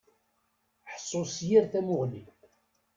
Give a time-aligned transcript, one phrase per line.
[0.93, 2.23] Ḥṣu s yir tamuɣli.